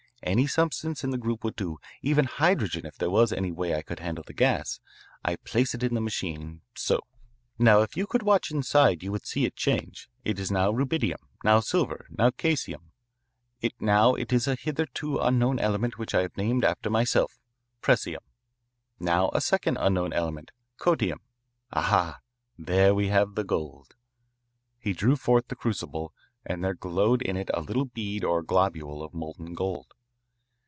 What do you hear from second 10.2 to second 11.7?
it is now rubidium, now